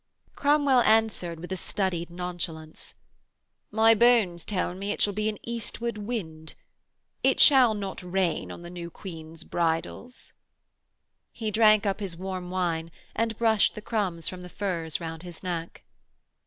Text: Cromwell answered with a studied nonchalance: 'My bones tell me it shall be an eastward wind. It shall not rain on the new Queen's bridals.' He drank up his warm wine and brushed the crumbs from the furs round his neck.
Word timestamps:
Cromwell 0.35 0.81
answered 0.81 1.39
with 1.39 1.51
a 1.51 1.55
studied 1.55 2.09
nonchalance: 2.09 2.95
'My 3.69 3.93
bones 3.93 4.43
tell 4.43 4.73
me 4.73 4.89
it 4.91 4.99
shall 4.99 5.13
be 5.13 5.29
an 5.29 5.37
eastward 5.43 5.99
wind. 5.99 6.55
It 7.21 7.39
shall 7.39 7.75
not 7.75 8.01
rain 8.01 8.51
on 8.51 8.63
the 8.63 8.71
new 8.71 8.89
Queen's 8.89 9.43
bridals.' 9.43 10.33
He 11.31 11.51
drank 11.51 11.85
up 11.85 11.99
his 11.99 12.17
warm 12.17 12.49
wine 12.49 12.89
and 13.15 13.37
brushed 13.37 13.75
the 13.75 13.81
crumbs 13.83 14.27
from 14.27 14.41
the 14.41 14.49
furs 14.49 14.99
round 14.99 15.21
his 15.21 15.43
neck. 15.43 15.83